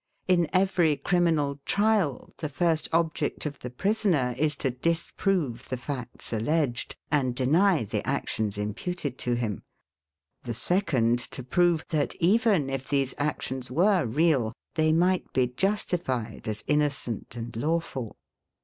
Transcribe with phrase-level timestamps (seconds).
[0.27, 6.33] In every criminal trial the first object of the prisoner is to disprove the facts
[6.33, 9.61] alleged, and deny the actions imputed to him:
[10.41, 16.47] the second to prove, that, even if these actions were real, they might be justified,
[16.47, 18.17] as innocent and lawful.